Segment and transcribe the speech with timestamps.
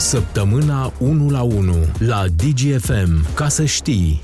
[0.00, 3.34] Săptămâna 1 la 1 la DGFM.
[3.34, 4.20] Ca să știi...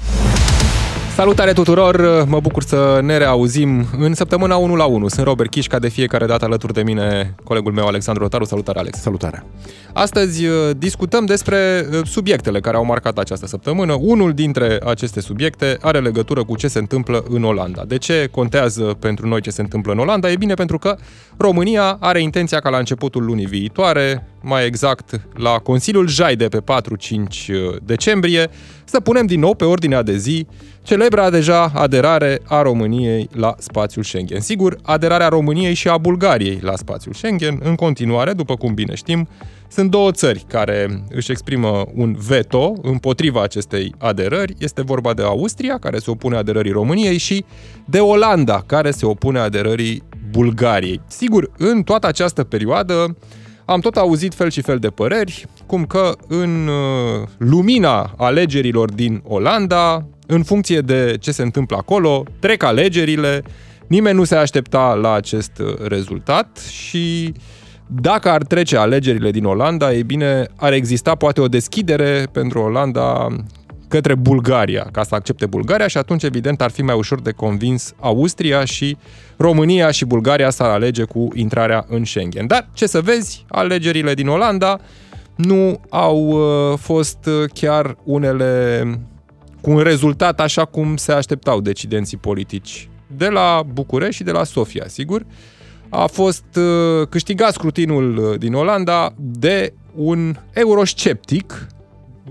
[1.17, 2.25] Salutare tuturor!
[2.29, 5.09] Mă bucur să ne reauzim în săptămâna 1 la 1.
[5.09, 8.45] Sunt Robert Chiș, ca de fiecare dată alături de mine colegul meu Alexandru Rotaru.
[8.45, 8.98] Salutare, Alex!
[8.98, 9.45] Salutare!
[9.93, 13.96] Astăzi uh, discutăm despre uh, subiectele care au marcat această săptămână.
[14.00, 17.85] Unul dintre aceste subiecte are legătură cu ce se întâmplă în Olanda.
[17.85, 20.30] De ce contează pentru noi ce se întâmplă în Olanda?
[20.30, 20.96] E bine pentru că
[21.37, 26.61] România are intenția ca la începutul lunii viitoare, mai exact la Consiliul JAI de pe
[26.61, 28.50] 4-5 uh, decembrie,
[28.85, 30.46] să punem din nou pe ordinea de zi
[30.86, 34.41] celebra deja aderare a României la spațiul Schengen.
[34.41, 39.28] Sigur, aderarea României și a Bulgariei la spațiul Schengen, în continuare, după cum bine știm,
[39.69, 44.55] sunt două țări care își exprimă un veto împotriva acestei aderări.
[44.59, 47.45] Este vorba de Austria, care se opune aderării României, și
[47.84, 51.00] de Olanda, care se opune aderării Bulgariei.
[51.06, 53.17] Sigur, în toată această perioadă,
[53.66, 59.22] am tot auzit fel și fel de păreri, cum că în uh, lumina alegerilor din
[59.25, 63.42] Olanda, în funcție de ce se întâmplă acolo, trec alegerile,
[63.86, 67.33] nimeni nu se aștepta la acest uh, rezultat și
[67.86, 73.27] dacă ar trece alegerile din Olanda, e bine, ar exista poate o deschidere pentru Olanda
[73.89, 77.95] către Bulgaria, ca să accepte Bulgaria și atunci, evident, ar fi mai ușor de convins
[78.01, 78.97] Austria și
[79.37, 82.47] România și Bulgaria să alege cu intrarea în Schengen.
[82.47, 84.81] Dar, ce să vezi, alegerile din Olanda
[85.37, 88.83] nu au uh, fost chiar unele
[89.61, 94.45] cu un rezultat așa cum se așteptau decidenții politici de la București și de la
[94.45, 95.27] Sofia, sigur.
[95.89, 101.67] A fost uh, câștigat scrutinul uh, din Olanda de un eurosceptic.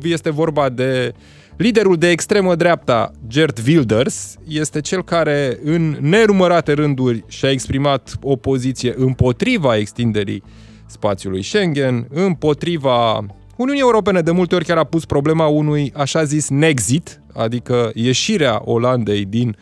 [0.02, 1.14] Este vorba de
[1.58, 8.36] liderul de extremă dreapta, Gert Wilders, este cel care în nenumărate rânduri și-a exprimat o
[8.36, 10.44] poziție împotriva extinderii
[10.86, 14.22] spațiului Schengen, împotriva Uniunii Europene.
[14.22, 19.56] De multe ori chiar a pus problema unui așa zis Nexit, adică ieșirea Olandei din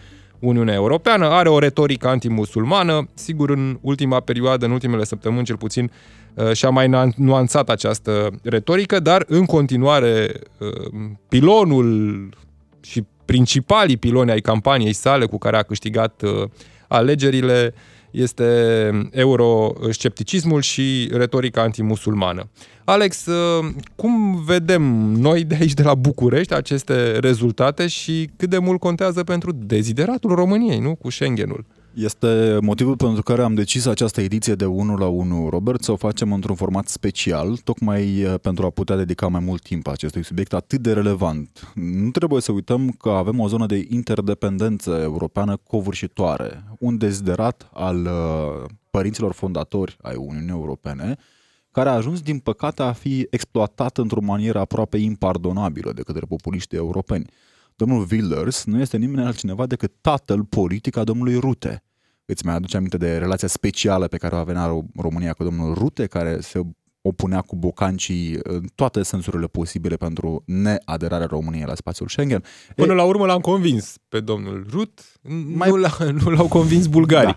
[0.44, 5.92] Uniunea Europeană, are o retorică antimusulmană, sigur în ultima perioadă, în ultimele săptămâni cel puțin,
[6.34, 10.70] uh, și-a mai nuanțat această retorică, dar în continuare uh,
[11.30, 12.30] pilonul
[12.82, 16.50] și principalii piloni ai campaniei sale cu care a câștigat uh,
[16.88, 17.74] alegerile
[18.14, 22.50] este euroscepticismul și retorica antimusulmană.
[22.84, 23.66] Alex, uh,
[23.96, 24.82] cum vedem
[25.18, 30.36] noi de aici, de la București, aceste rezultate și cât de mult contează pentru dezideratul
[30.36, 30.96] României, nu?
[30.96, 31.66] Cu Schengenul.
[31.94, 35.96] Este motivul pentru care am decis această ediție de 1 la 1, Robert, să o
[35.96, 40.54] facem într-un format special, tocmai uh, pentru a putea dedica mai mult timp acestui subiect
[40.54, 41.72] atât de relevant.
[41.76, 48.06] Nu trebuie să uităm că avem o zonă de interdependență europeană covârșitoare, un deziderat al
[48.06, 51.16] uh, părinților fondatori ai Uniunii Europene,
[51.72, 56.78] care a ajuns, din păcate, a fi exploatat într-o manieră aproape impardonabilă de către populiștii
[56.78, 57.26] europeni.
[57.76, 61.84] Domnul Wilders nu este nimeni altcineva decât tatăl politic a domnului Rute.
[62.26, 66.06] Îți mai aduce aminte de relația specială pe care o avea România cu domnul Rute,
[66.06, 66.62] care se
[67.02, 72.44] opunea cu bocancii în toate sensurile posibile pentru neaderarea României la spațiul Schengen.
[72.76, 75.02] Până e, la urmă l-am convins pe domnul Rut,
[75.56, 75.70] mai...
[75.70, 75.88] nu, l
[76.24, 77.36] nu l-au convins bulgarii.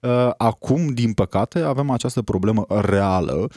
[0.00, 0.26] Da.
[0.26, 3.50] Uh, acum, din păcate, avem această problemă reală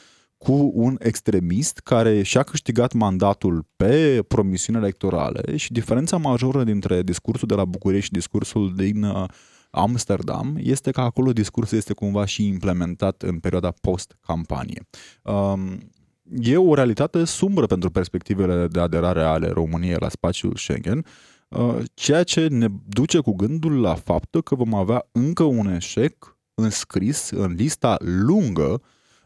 [0.43, 7.47] cu un extremist care și-a câștigat mandatul pe promisiuni electorale și diferența majoră dintre discursul
[7.47, 9.23] de la București și discursul din uh,
[9.71, 14.87] Amsterdam este că acolo discursul este cumva și implementat în perioada post-campanie.
[15.23, 15.77] Um,
[16.41, 21.05] e o realitate sumbră pentru perspectivele de aderare ale României la spațiul Schengen,
[21.47, 26.37] uh, ceea ce ne duce cu gândul la faptul că vom avea încă un eșec
[26.53, 28.81] înscris în lista lungă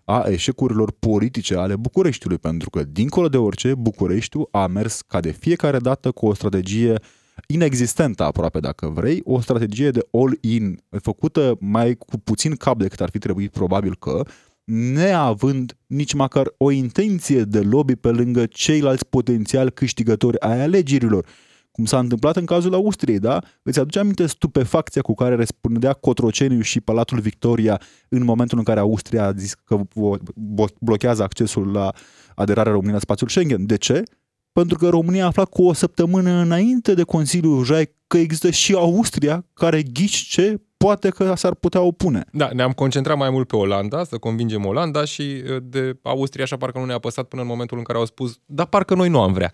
[0.06, 5.32] a eșecurilor politice ale Bucureștiului, pentru că, dincolo de orice, Bucureștiul a mers ca de
[5.32, 7.00] fiecare dată cu o strategie
[7.48, 13.10] inexistentă aproape, dacă vrei, o strategie de all-in, făcută mai cu puțin cap decât ar
[13.10, 14.26] fi trebuit probabil că,
[14.66, 21.26] neavând nici măcar o intenție de lobby pe lângă ceilalți potențial câștigători ai alegerilor
[21.76, 23.42] cum s-a întâmplat în cazul Austriei, da?
[23.64, 28.80] Îți aduce aminte stupefacția cu care răspundea Cotroceniu și Palatul Victoria în momentul în care
[28.80, 29.80] Austria a zis că
[30.80, 31.92] blochează accesul la
[32.36, 33.66] aderarea României la spațiul Schengen.
[33.66, 34.04] De ce?
[34.52, 38.74] Pentru că România a aflat cu o săptămână înainte de Consiliul JAI că există și
[38.74, 42.26] Austria care ghici ce poate că s-ar putea opune.
[42.32, 46.80] Da, ne-am concentrat mai mult pe Olanda, să convingem Olanda și de Austria așa parcă
[46.80, 49.34] nu ne-a păsat până în momentul în care au spus, da, parcă noi nu am
[49.34, 49.52] vrea.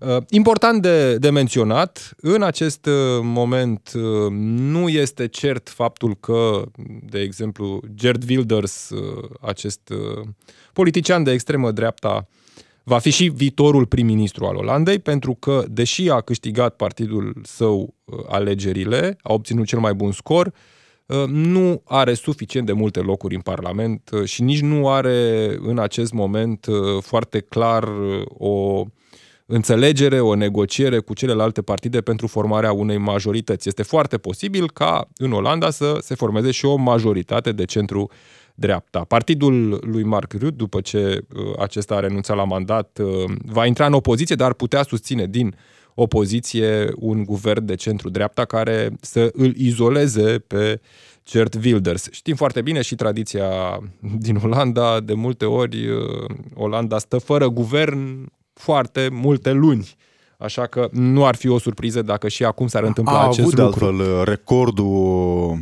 [0.00, 4.30] Uh, important de, de menționat, în acest uh, moment uh,
[4.72, 6.62] nu este cert faptul că,
[7.02, 8.90] de exemplu, Gerd Wilders,
[9.40, 9.92] acest
[10.72, 12.28] politician de extremă dreapta,
[12.90, 18.18] va fi și viitorul prim-ministru al Olandei, pentru că, deși a câștigat partidul său uh,
[18.28, 20.52] alegerile, a obținut cel mai bun scor,
[21.06, 25.78] uh, nu are suficient de multe locuri în Parlament uh, și nici nu are în
[25.78, 26.66] acest moment
[27.00, 27.88] foarte clar
[28.28, 28.84] o
[29.46, 33.68] înțelegere, o negociere cu celelalte partide pentru formarea unei majorități.
[33.68, 38.10] Este foarte posibil ca în Olanda să se formeze și o majoritate de centru
[38.60, 39.04] dreapta.
[39.04, 43.86] Partidul lui Mark Rutte, după ce uh, acesta a renunțat la mandat, uh, va intra
[43.86, 45.56] în opoziție, dar putea susține din
[45.94, 50.80] opoziție un guvern de centru-dreapta care să îl izoleze pe
[51.24, 52.08] Gert Wilders.
[52.10, 53.48] Știm foarte bine și tradiția
[54.18, 56.24] din Olanda, de multe ori uh,
[56.54, 59.96] Olanda stă fără guvern foarte multe luni.
[60.38, 63.58] Așa că nu ar fi o surpriză dacă și acum s-ar întâmpla a acest avut
[63.58, 63.78] lucru.
[63.78, 65.60] de altfel recordul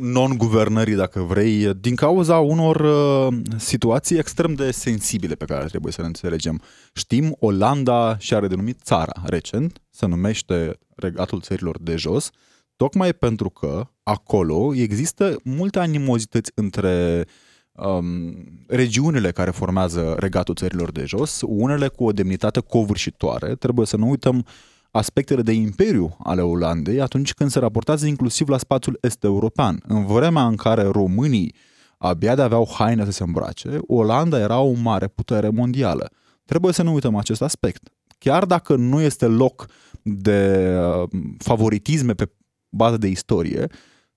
[0.00, 6.00] non-guvernării, dacă vrei, din cauza unor uh, situații extrem de sensibile pe care trebuie să
[6.00, 6.62] le înțelegem.
[6.92, 12.30] Știm, Olanda și-a redenumit țara recent, se numește Regatul Țărilor de Jos,
[12.76, 17.24] tocmai pentru că acolo există multe animozități între
[17.72, 18.34] um,
[18.66, 23.54] regiunile care formează Regatul Țărilor de Jos, unele cu o demnitate covârșitoare.
[23.54, 24.46] Trebuie să nu uităm
[24.90, 29.82] aspectele de imperiu ale Olandei atunci când se raportează inclusiv la spațiul est-european.
[29.86, 31.54] În vremea în care românii
[31.98, 36.10] abia de aveau haine să se îmbrace, Olanda era o mare putere mondială.
[36.44, 37.88] Trebuie să nu uităm acest aspect.
[38.18, 39.66] Chiar dacă nu este loc
[40.02, 41.08] de uh,
[41.38, 42.30] favoritisme pe
[42.68, 43.66] bază de istorie,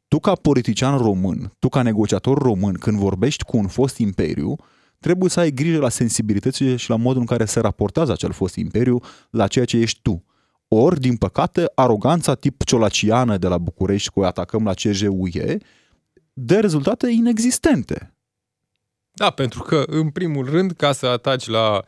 [0.08, 4.56] tu ca politician român, tu ca negociator român, când vorbești cu un fost imperiu,
[5.00, 8.56] trebuie să ai grijă la sensibilitățile și la modul în care se raportează acel fost
[8.56, 9.00] imperiu
[9.30, 10.24] la ceea ce ești tu.
[10.68, 15.58] Ori, din păcate, aroganța tip ciolaciană de la București cu atacăm la CJUE
[16.34, 18.14] de rezultate inexistente.
[19.12, 21.84] Da, pentru că, în primul rând, ca să ataci la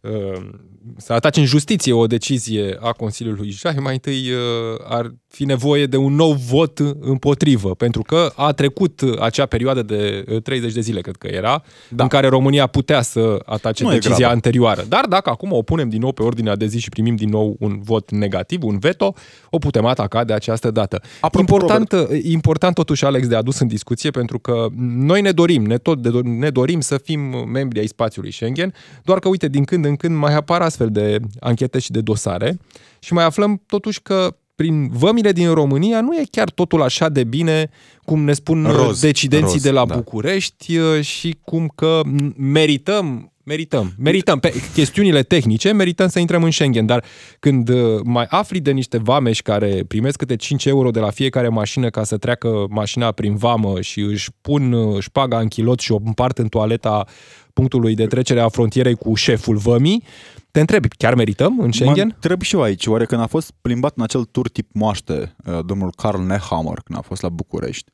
[0.00, 0.48] uh,
[0.96, 4.40] să ataci în justiție o decizie a Consiliului Jai, mai întâi uh,
[4.84, 10.24] ar fi nevoie de un nou vot împotrivă, pentru că a trecut acea perioadă de
[10.42, 12.02] 30 uh, de zile, cred că era, da.
[12.02, 14.84] în care România putea să atace nu decizia anterioară.
[14.88, 17.56] Dar dacă acum o punem din nou pe ordinea de zi și primim din nou
[17.58, 19.14] un vot negativ, un veto,
[19.50, 21.00] o putem ataca de această dată.
[21.20, 22.10] Apropo, important, Robert.
[22.10, 26.22] Uh, important totuși, Alex, de adus în discuție, pentru că noi ne dorim, ne tot
[26.22, 28.74] ne dorim să fim membri ai spațiului Schengen,
[29.04, 32.58] doar că, uite, din când în când mai apar astfel de anchete și de dosare
[32.98, 37.24] și mai aflăm totuși că prin vămile din România nu e chiar totul așa de
[37.24, 37.70] bine
[38.04, 39.94] cum ne spun roz, decidenții roz, de la da.
[39.94, 42.00] București uh, și cum că
[42.36, 44.38] merităm Merităm, merităm.
[44.38, 47.04] Pe chestiunile tehnice merităm să intrăm în Schengen, dar
[47.38, 51.48] când uh, mai afli de niște vameși care primesc câte 5 euro de la fiecare
[51.48, 55.92] mașină ca să treacă mașina prin vamă și își pun uh, șpaga în chilot și
[55.92, 57.04] o împart în toaleta
[57.52, 60.02] punctului de trecere a frontierei cu șeful vămii,
[60.56, 62.06] te întrebi, chiar merităm în Schengen?
[62.06, 65.36] Mă întreb și eu aici, oare când a fost plimbat în acel tur tip moaște
[65.44, 67.90] uh, domnul Carl Nehammer când a fost la București,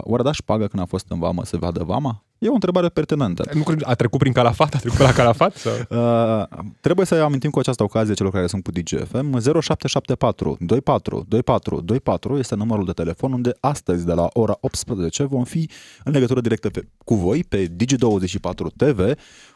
[0.00, 2.24] oare da șpagă când a fost în vamă să vadă vama?
[2.38, 3.44] E o întrebare pertinentă.
[3.52, 4.74] Nu a trecut prin Calafat?
[4.74, 5.56] A trecut la Calafat?
[5.56, 5.72] Sau?
[5.90, 11.80] Uh, trebuie să amintim cu această ocazie celor care sunt cu DGFM 0774 24 24
[11.80, 15.70] 24 este numărul de telefon unde astăzi de la ora 18 vom fi
[16.04, 19.00] în legătură directă pe, cu voi pe Digi24 TV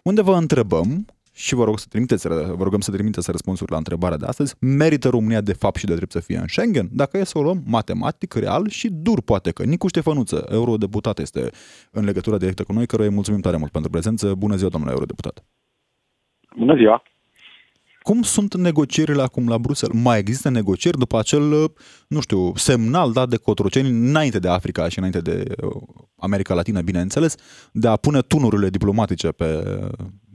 [0.02, 1.06] unde vă întrebăm
[1.36, 4.54] și vă, rog să trimiteți, vă rugăm să trimiteți răspunsuri la întrebarea de astăzi.
[4.60, 6.88] Merită România de fapt și de drept să fie în Schengen?
[6.92, 11.50] Dacă e să o luăm matematic, real și dur poate că Nicu Ștefănuță, eurodeputat, este
[11.90, 14.34] în legătură directă cu noi, căruia îi mulțumim tare mult pentru prezență.
[14.34, 15.44] Bună ziua, domnule eurodeputat!
[16.56, 17.02] Bună ziua!
[18.02, 20.02] Cum sunt negocierile acum la Bruxelles?
[20.02, 21.72] Mai există negocieri după acel,
[22.08, 25.72] nu știu, semnal dat de Cotroceni înainte de Africa și înainte de uh,
[26.16, 27.36] America Latină, bineînțeles,
[27.72, 29.64] de a pune tunurile diplomatice pe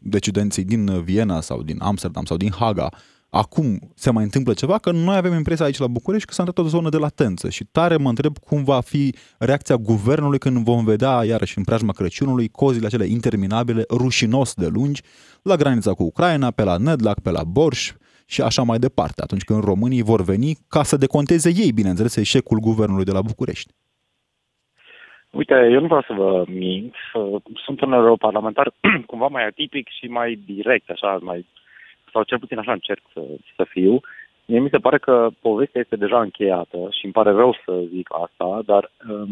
[0.01, 2.89] decidenții din Viena sau din Amsterdam sau din Haga,
[3.29, 6.73] acum se mai întâmplă ceva, că noi avem impresia aici la București că s-a întâmplat
[6.73, 10.83] o zonă de latență și tare mă întreb cum va fi reacția guvernului când vom
[10.83, 15.01] vedea iarăși în preajma Crăciunului cozile acele interminabile, rușinos de lungi,
[15.41, 17.93] la granița cu Ucraina, pe la Nedlac, pe la Borș
[18.25, 22.59] și așa mai departe, atunci când românii vor veni ca să deconteze ei, bineînțeles, eșecul
[22.59, 23.73] guvernului de la București.
[25.31, 26.95] Uite, eu nu vreau să vă mint.
[27.65, 28.71] Sunt un europarlamentar
[29.05, 31.45] cumva mai atipic și mai direct, așa, mai,
[32.12, 33.21] sau cel puțin așa încerc să,
[33.55, 34.00] să fiu.
[34.45, 38.09] Mie mi se pare că povestea este deja încheiată și îmi pare rău să zic
[38.12, 39.29] asta, dar um,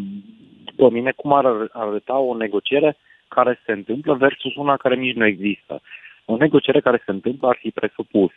[0.65, 5.25] după mine cum ar arăta o negociere care se întâmplă versus una care nici nu
[5.25, 5.81] există.
[6.25, 8.31] O negociere care se întâmplă ar fi presupus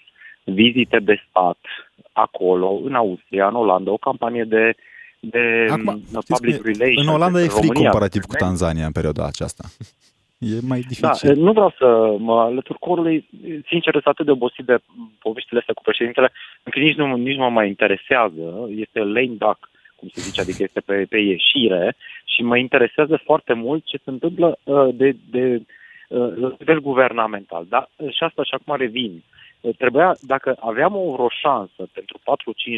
[0.45, 1.59] vizite de stat
[2.12, 4.75] acolo, în Austria, în Olanda, o campanie de
[5.21, 7.07] de Acum, public relations.
[7.07, 9.65] În Olanda e frig comparativ cu Tanzania în perioada aceasta.
[10.41, 11.43] E mai Da, dificil.
[11.43, 13.29] nu vreau să mă alătur corului.
[13.69, 14.79] Sincer, sunt atât de obosit de
[15.19, 18.69] poveștile astea cu președintele, încât nici nu, nici nu mă mai interesează.
[18.77, 23.53] Este lame duck, cum se zice, adică este pe, pe ieșire și mă interesează foarte
[23.53, 25.62] mult ce se întâmplă uh, de, de
[26.09, 27.67] uh, la nivel guvernamental.
[27.69, 27.89] Da?
[27.97, 29.23] Și asta și acum revin.
[29.61, 32.19] Uh, Trebuia, dacă aveam o vreo șansă pentru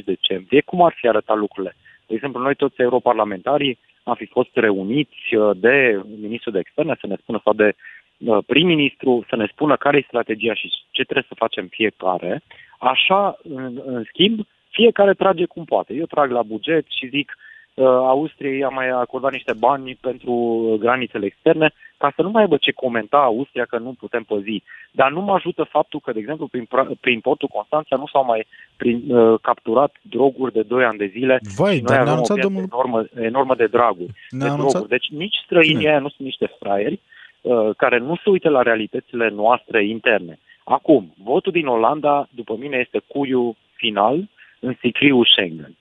[0.01, 1.77] 4-5 decembrie, cum ar fi arătat lucrurile?
[2.06, 7.06] De exemplu, noi toți europarlamentarii am fi fost reuniți uh, de ministrul de externe să
[7.06, 7.75] ne spună sau de
[8.18, 12.42] uh, prim-ministru să ne spună care e strategia și ce trebuie să facem fiecare.
[12.78, 14.40] Așa, în, în schimb,
[14.71, 15.94] fiecare trage cum poate.
[15.94, 17.51] Eu trag la buget și zic uh,
[17.85, 22.57] Austriei a mai acordat niște bani pentru uh, granițele externe ca să nu mai aibă
[22.57, 24.62] ce comenta Austria că nu putem păzi.
[24.91, 28.25] Dar nu mă ajută faptul că, de exemplu, prin, pra- prin portul Constanța nu s-au
[28.25, 32.00] mai prin, uh, capturat droguri de 2 ani de zile Vai, și noi dar ne-a
[32.00, 32.69] avem o anunțat piață domnul...
[32.73, 34.12] enormă, enormă de draguri.
[34.31, 34.71] Ne-a de anunțat...
[34.71, 34.91] droguri.
[34.91, 35.91] Deci nici străinii Cine?
[35.91, 37.00] aia nu sunt niște fraieri
[37.41, 40.38] uh, care nu se uită la realitățile noastre interne.
[40.64, 44.29] Acum, votul din Olanda, după mine, este cuiul final
[44.61, 45.76] în sicriul Schengen.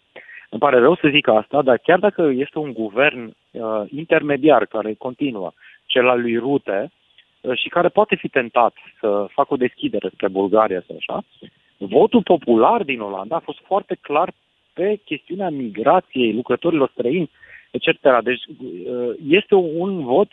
[0.54, 4.94] Îmi pare rău să zic asta, dar chiar dacă este un guvern uh, intermediar care
[4.94, 5.52] continuă,
[5.86, 6.92] cel al lui Rute,
[7.42, 11.24] uh, și care poate fi tentat să facă o deschidere spre Bulgaria sau așa,
[11.78, 14.34] votul popular din Olanda a fost foarte clar
[14.74, 17.30] pe chestiunea migrației lucrătorilor străini,
[17.72, 17.88] etc.
[18.24, 20.30] Deci uh, este un vot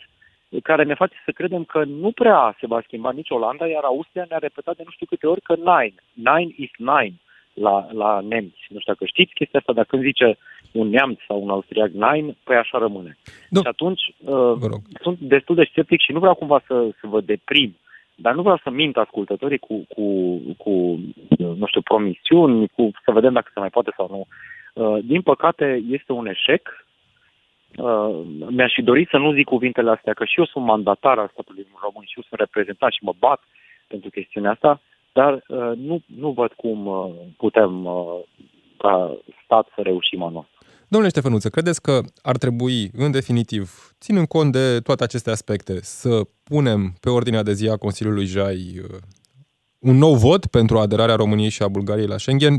[0.63, 4.25] care ne face să credem că nu prea se va schimba nici Olanda, iar Austria
[4.29, 7.15] ne-a repetat de nu știu câte ori că nine, nine is nine
[7.59, 8.65] la, la nemți.
[8.69, 10.37] Nu știu dacă știți chestia asta, dar când zice
[10.71, 13.17] un neamț sau un austriac nine, păi așa rămâne.
[13.49, 13.61] Nu.
[13.61, 14.81] Și atunci uh, Vă rog.
[15.01, 17.77] sunt destul de sceptic și nu vreau cumva să, să vă deprim,
[18.15, 20.05] dar nu vreau să mint ascultătorii cu, cu,
[20.57, 20.99] cu
[21.37, 24.27] nu știu, promisiuni, cu să vedem dacă se mai poate sau nu.
[24.73, 26.85] Uh, din păcate, este un eșec.
[27.77, 31.29] Uh, mi-aș fi dorit să nu zic cuvintele astea, că și eu sunt mandatar al
[31.33, 33.41] statului român și eu sunt reprezentant și mă bat
[33.87, 34.81] pentru chestiunea asta,
[35.13, 38.19] dar uh, nu, nu văd cum uh, putem uh,
[38.77, 40.59] ca stat să reușim anul ăsta.
[40.87, 46.21] Domnule Ștefănuță, credeți că ar trebui, în definitiv, ținând cont de toate aceste aspecte, să
[46.43, 48.97] punem pe ordinea de zi a Consiliului JAI uh,
[49.79, 52.53] un nou vot pentru aderarea României și a Bulgariei la Schengen,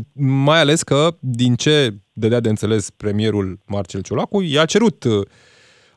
[0.45, 5.27] mai ales că, din ce dădea de înțeles premierul Marcel Ciolacu, i-a cerut uh,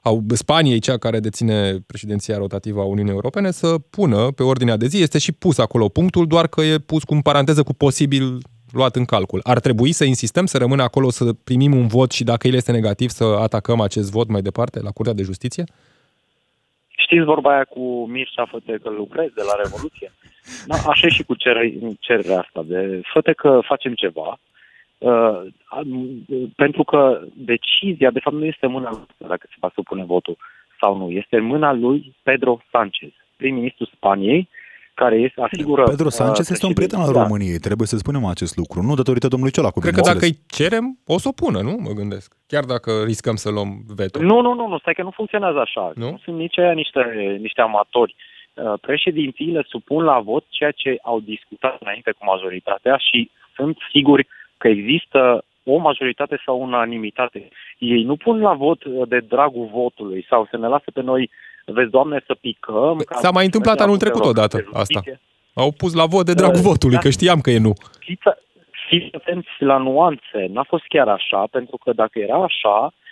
[0.03, 4.85] au Spaniei, cea care deține președinția rotativă a Uniunii Europene, să pună pe ordinea de
[4.85, 5.01] zi.
[5.01, 8.37] Este și pus acolo punctul, doar că e pus cu în paranteză cu posibil
[8.71, 9.39] luat în calcul.
[9.43, 12.71] Ar trebui să insistăm să rămână acolo să primim un vot și dacă el este
[12.71, 15.63] negativ să atacăm acest vot mai departe la Curtea de Justiție?
[16.87, 20.11] Știți vorba aia cu Mircea Făte că lucrezi de la Revoluție?
[20.67, 24.39] Da, așa e și cu cer- cererea asta de făte că facem ceva, uh, am-
[26.55, 30.37] pentru că decizia, de fapt, nu este în mâna lui dacă se va supune votul
[30.81, 31.09] sau nu.
[31.09, 34.49] Este în mâna lui Pedro Sanchez, prim-ministru Spaniei,
[34.93, 35.83] care este, asigură...
[35.83, 37.35] Pedro Sanchez uh, este un prieten al președinția.
[37.35, 39.79] României, trebuie să spunem acest lucru, nu datorită domnului Ciolacu.
[39.79, 40.49] Cred că dacă bineînțeles.
[40.49, 41.73] îi cerem, o să o pună, nu?
[41.87, 42.35] Mă gândesc.
[42.47, 44.21] Chiar dacă riscăm să luăm veto.
[44.21, 45.91] Nu, nu, nu, nu, stai că nu funcționează așa.
[45.95, 46.09] Nu?
[46.09, 47.01] Nu sunt nici aia niște,
[47.41, 48.15] niște amatori.
[48.53, 54.27] Uh, Președințiile supun la vot ceea ce au discutat înainte cu majoritatea și sunt siguri
[54.63, 57.49] că există o majoritate sau unanimitate.
[57.77, 61.29] Ei nu pun la vot uh, de dragul votului sau să ne lasă pe noi,
[61.65, 62.95] vezi, Doamne, să picăm.
[62.95, 65.01] Păi, ca s-a mai întâmplat mergem anul la trecut Curtea odată Europeană de asta.
[65.09, 65.61] Justiție.
[65.63, 67.01] Au pus la vot de dragul Uh, votului, da.
[67.01, 67.73] că știam că e nu.
[67.99, 68.27] fiți,
[68.87, 70.39] fiți atenți la nuanțe.
[70.53, 73.02] N-a fost chiar așa, pentru că dacă era așa, uh,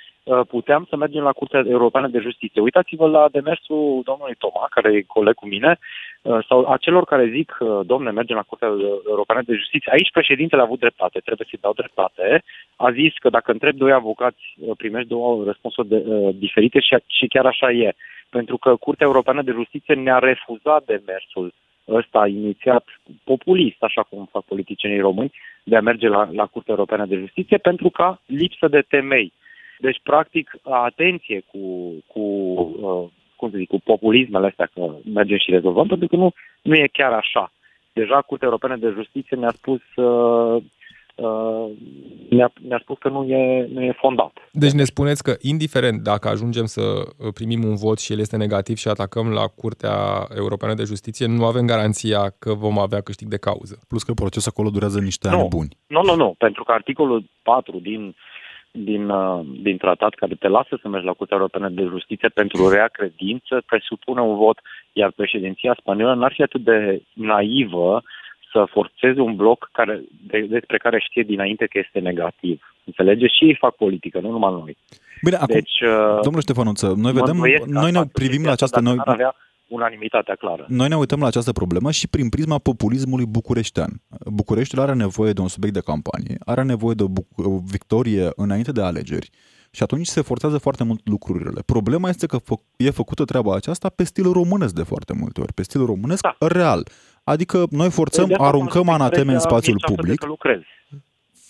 [0.48, 2.62] puteam să mergem la Curtea Europeană de Justiție.
[2.62, 5.80] Uitați-vă la demersul domnului Toma, care e coleg cu mine,
[6.22, 8.68] uh, sau a celor care zic, uh, domne, mergem la Curtea
[9.10, 9.92] Europeană de Justiție.
[9.92, 12.44] Aici președintele a avut dreptate, trebuie să-i dau dreptate.
[12.76, 16.96] A zis că dacă întreb doi avocați, uh, primești două răspunsuri de, uh, diferite și,
[17.08, 17.94] și chiar așa e.
[18.30, 21.54] Pentru că Curtea Europeană de Justiție ne-a refuzat demersul
[21.88, 22.86] ăsta inițiat
[23.24, 25.32] populist, așa cum fac politicienii români,
[25.64, 29.34] de a merge la, la Curtea Europeană de Justiție pentru ca lipsă de temei.
[29.82, 31.60] Deci, practic, atenție cu,
[32.08, 34.82] cu uh, cum să zic, cu populismele astea că
[35.14, 37.52] mergem și rezolvăm, pentru că nu, nu e chiar așa.
[37.94, 40.64] Deja Curtea Europeană de Justiție ne-a spus uh,
[41.16, 41.72] uh,
[42.30, 44.32] ne-a, ne-a spus că nu e, nu e fondat.
[44.52, 48.38] Deci ne spuneți că, indiferent dacă ajungem să uh, primim un vot și el este
[48.38, 53.28] negativ și atacăm la Curtea Europeană de Justiție, nu avem garanția că vom avea câștig
[53.28, 53.80] de cauză.
[53.88, 55.40] Plus că procesul acolo durează niște Nu.
[55.40, 55.78] ani buni.
[55.88, 58.16] Nu, nu, nu, pentru că articolul 4 din,
[58.72, 62.70] din, uh, din tratat care te lasă să mergi la Curtea Europeană de Justiție pentru
[62.70, 64.60] rea credință presupune un vot,
[64.94, 68.04] iar președinția spaniolă n-ar fi atât de naivă
[68.52, 72.76] să forțeze un bloc care, de, despre care știe dinainte că este negativ.
[72.84, 73.36] Înțelegeți?
[73.38, 74.78] Și ei fac politică, nu numai noi.
[75.24, 78.48] Bine, acum, Deci, uh, domnule Ștefănuță, noi mă vedem, îndoiesc noi asta, ne privim la
[78.48, 78.80] că această...
[78.80, 79.36] dacă Noi, n-ar avea
[79.72, 80.66] unanimitatea clară.
[80.68, 84.02] Noi ne uităm la această problemă și prin prisma populismului bucureștean.
[84.26, 88.30] Bucureștiul are nevoie de un subiect de campanie, are nevoie de o, buc- o victorie
[88.36, 89.30] înainte de alegeri
[89.72, 91.62] și atunci se forțează foarte mult lucrurile.
[91.66, 95.54] Problema este că fă- e făcută treaba aceasta pe stil românesc de foarte multe ori,
[95.54, 96.36] pe stil românesc Da.
[96.48, 96.88] real.
[97.24, 100.20] Adică noi forțăm, De asta aruncăm folosim anateme în expresia spațiul "nici atât de public,
[100.20, 100.66] Că lucrezi.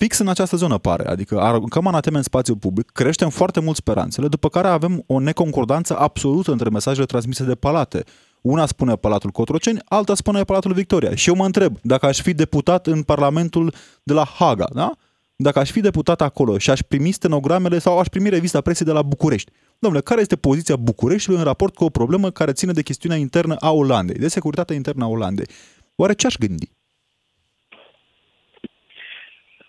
[0.01, 1.08] Fix în această zonă pare.
[1.08, 5.98] Adică aruncăm anateme în spațiul public, creștem foarte mult speranțele, după care avem o neconcordanță
[6.00, 8.03] absolută între mesajele transmise de palate.
[8.41, 11.15] Una spune Palatul Cotroceni, alta spune Palatul Victoria.
[11.15, 14.91] Și eu mă întreb, dacă aș fi deputat în Parlamentul de la Haga, da?
[15.36, 18.91] Dacă aș fi deputat acolo și aș primi stenogramele sau aș primi revista presei de
[18.91, 22.81] la București, domnule, care este poziția Bucureștiului în raport cu o problemă care ține de
[22.81, 25.48] chestiunea internă a Olandei, de securitatea internă a Olandei?
[25.96, 26.72] Oare ce aș gândi?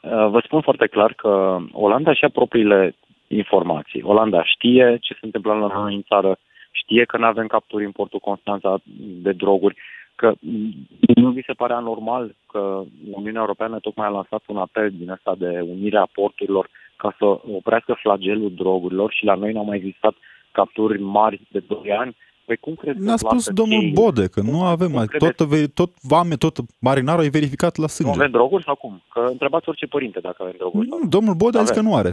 [0.03, 2.95] Uh, Vă spun foarte clar că Olanda și-a propriile
[3.29, 4.03] informații.
[4.03, 6.39] Olanda știe ce se întâmplă la noi în țară,
[6.71, 8.79] știe că nu avem capturi în portul Constanța
[9.23, 9.77] de droguri,
[10.15, 10.73] că mm,
[11.15, 15.35] nu vi se pare anormal că Uniunea Europeană tocmai a lansat un apel din ăsta
[15.39, 17.25] de unire a porturilor ca să
[17.57, 20.15] oprească flagelul drogurilor și la noi n-au mai existat
[20.53, 22.17] capturi mari de 2 ani.
[22.53, 23.95] Păi cum crezi că Ne-a spus lasă domnul cheile?
[24.01, 25.35] Bode că Cum- nu avem, cum mai, credeți?
[25.37, 28.13] tot, ve- tot vame, tot marinarul e verificat la Nu sânge.
[28.19, 29.03] avem droguri sau cum?
[29.13, 30.89] Că întrebați orice părinte dacă avem droguri.
[30.89, 31.91] sau Nu, domnul Bode a zis că Avem.
[31.91, 32.13] nu are.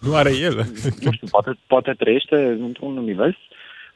[0.00, 0.54] Nu are el.
[1.04, 3.36] nu știu, poate, poate trăiește într-un univers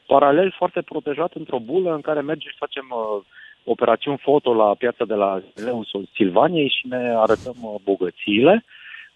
[0.07, 3.23] paralel foarte protejat într-o bulă în care mergem și facem uh,
[3.63, 8.65] operațiuni foto la piața de la Leul Silvaniei și ne arătăm uh, bogățiile.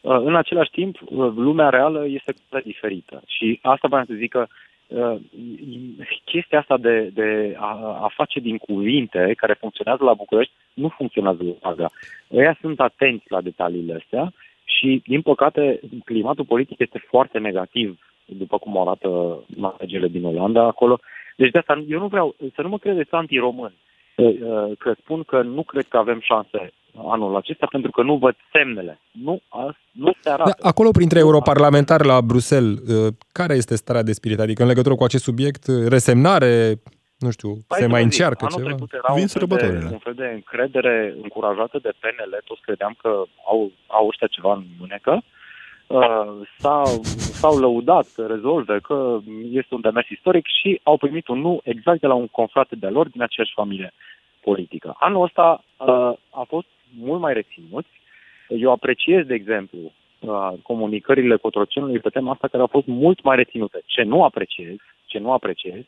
[0.02, 3.22] Uh, în același timp, uh, lumea reală este complet diferită.
[3.28, 4.48] Și asta vreau să zic că uh,
[6.26, 11.44] chestia asta de, de a, a face din cuvinte care funcționează la București nu funcționează
[11.44, 11.90] la Haga.
[12.32, 18.58] Ăia sunt atenți la detaliile astea și, din păcate, climatul politic este foarte negativ, după
[18.58, 21.00] cum arată alegerile din Olanda acolo.
[21.36, 23.74] Deci de asta eu nu vreau să nu mă credeți anti-român,
[24.16, 28.36] uh, că spun că nu cred că avem șanse anul acesta pentru că nu văd
[28.52, 29.00] semnele.
[29.12, 30.56] Nu, as- nu se arată.
[30.60, 34.40] Da, acolo, printre europarlamentari la Bruxelles, uh, care este starea de spirit?
[34.40, 36.76] Adică în legătură cu acest subiect, uh, resemnare,
[37.18, 38.70] nu știu, Păi se să mai vă zic, încearcă anul ceva?
[38.70, 39.90] trecut era Vin un fel, de, sărbătorile.
[39.92, 44.64] un fel de încredere încurajată de PNL, toți credeam că au, au ăștia ceva în
[44.80, 45.24] mânecă.
[45.88, 46.02] Uh,
[46.58, 47.02] s-au,
[47.40, 49.20] s-au lăudat că rezolve, că
[49.52, 52.88] este un demers istoric și au primit un nu exact de la un confrate de
[52.88, 53.94] lor din aceeași familie
[54.44, 54.96] politică.
[55.00, 55.88] Anul ăsta uh,
[56.30, 56.68] a fost
[57.00, 57.90] mult mai reținuți.
[58.48, 59.80] Eu apreciez, de exemplu,
[60.20, 63.82] uh, comunicările Cotrocenului pe tema asta care au fost mult mai reținute.
[63.86, 64.76] Ce nu apreciez,
[65.06, 65.84] ce nu apreciez,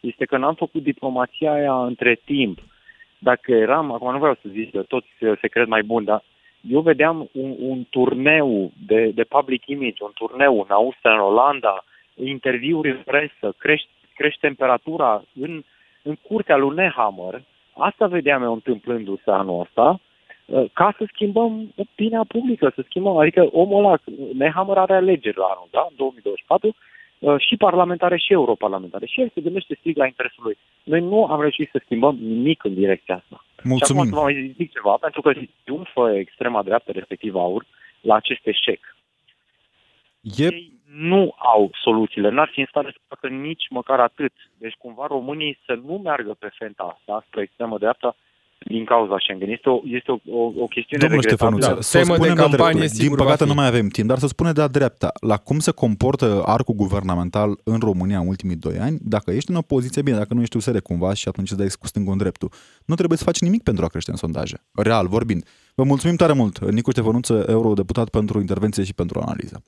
[0.00, 2.58] este că n-am făcut diplomația aia între timp.
[3.18, 6.22] Dacă eram, acum nu vreau să zic că toți uh, se cred mai buni, dar
[6.60, 11.84] eu vedeam un, un turneu de, de public image, un turneu în Austria, în Olanda,
[12.14, 15.62] interviuri în presă, crește, crește temperatura în,
[16.02, 17.42] în curtea lui Nehammer.
[17.78, 20.00] Asta vedeam eu întâmplându-se anul ăsta,
[20.46, 23.16] uh, ca să schimbăm opinia publică, să schimbăm.
[23.16, 23.98] Adică omul ăla,
[24.32, 25.86] Nehammer are alegeri la anul, da?
[25.90, 26.76] În 2024,
[27.18, 29.06] uh, și parlamentare și europarlamentare.
[29.06, 30.58] Și el se gândește strict la interesul lui.
[30.82, 33.44] Noi nu am reușit să schimbăm nimic în direcția asta.
[33.44, 34.04] Și acum Mulțumim.
[34.04, 35.32] să vă mai zic ceva, pentru că
[35.64, 37.66] triumfă extrema dreaptă, respectiv aur,
[38.00, 38.96] la acest eșec.
[40.20, 44.32] E, Ei nu au soluțiile, n-ar fi în stare să facă nici măcar atât.
[44.58, 48.16] Deci cumva românii să nu meargă pe fenta asta, spre extremă dreapta,
[48.58, 49.50] din cauza Schengen.
[49.50, 51.60] Este o, este o, o, o chestiune Domnul regretabilă.
[51.60, 52.96] Ștefănuță, Da, să o temă de spunem la campanie, dreptul.
[52.96, 53.48] Din sigur, va păcate fi.
[53.48, 57.58] nu mai avem timp, dar să spune de-a dreapta, la cum se comportă arcul guvernamental
[57.64, 60.78] în România în ultimii doi ani, dacă ești în opoziție, bine, dacă nu ești USR
[60.78, 62.50] cumva și atunci îți dai cu stângul în dreptul,
[62.84, 64.56] nu trebuie să faci nimic pentru a crește în sondaje.
[64.72, 65.44] Real, vorbind.
[65.74, 69.62] Vă mulțumim tare mult, Nicu Ștefănuță, eurodeputat, pentru intervenție și pentru analiză.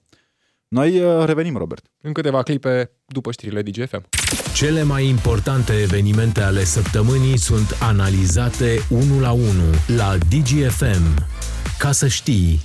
[0.74, 1.86] Noi uh, revenim, Robert.
[2.00, 4.08] În câteva clipe după știrile DGFM.
[4.54, 11.26] Cele mai importante evenimente ale săptămânii sunt analizate unul la unul la DGFM.
[11.78, 12.60] Ca să știi,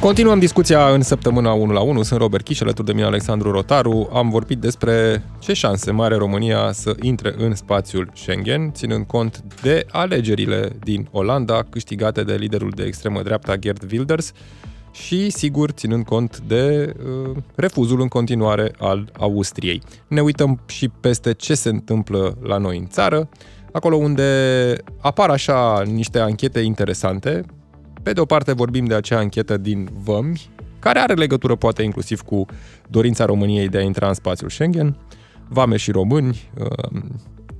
[0.00, 2.02] Continuăm discuția în săptămâna 1 la 1.
[2.02, 4.08] Sunt Robert Chiș, alături de mine Alexandru Rotaru.
[4.12, 9.86] Am vorbit despre ce șanse mare România să intre în spațiul Schengen, ținând cont de
[9.90, 14.32] alegerile din Olanda, câștigate de liderul de extremă dreapta Gerd Wilders
[14.92, 19.82] și, sigur, ținând cont de uh, refuzul în continuare al Austriei.
[20.08, 23.28] Ne uităm și peste ce se întâmplă la noi în țară,
[23.72, 27.44] acolo unde apar așa niște anchete interesante,
[28.02, 32.20] pe de o parte vorbim de acea anchetă din Vămi, care are legătură poate inclusiv
[32.20, 32.46] cu
[32.88, 34.96] dorința României de a intra în spațiul Schengen,
[35.48, 37.00] vame și români, uh,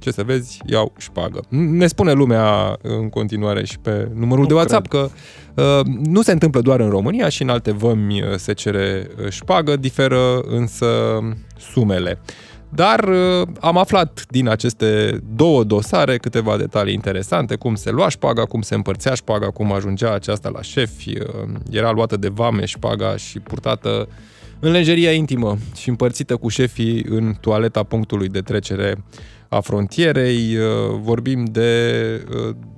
[0.03, 1.41] ce să vezi, iau șpagă.
[1.49, 5.11] Ne spune lumea în continuare și pe numărul Nu de WhatsApp cred.
[5.55, 9.07] că uh, nu se întâmplă doar în România și în alte vămi uh, se cere
[9.23, 10.87] uh, șpagă, diferă însă
[11.73, 12.19] sumele.
[12.75, 18.45] Dar uh, am aflat din aceste două dosare câteva detalii interesante, cum se lua șpaga,
[18.45, 21.27] cum se împărțea șpaga, cum ajungea aceasta la șefi, uh,
[21.71, 24.09] era luată de vame șpaga și purtată
[24.61, 29.05] în lenjeria intimă și împărțită cu șefii în toaleta punctului de trecere
[29.53, 30.57] a frontierei.
[30.57, 30.65] Uh,
[31.01, 32.27] vorbim de